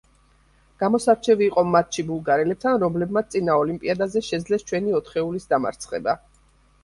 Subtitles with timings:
[0.83, 6.17] გამოსარჩევი იყო მატჩი ბულგარელებთან, რომლებმაც წინა ოლიმპიადაზე შესძლეს ჩვენი ოთხეულის დამარცხება.